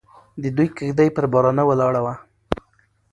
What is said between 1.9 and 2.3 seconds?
وه.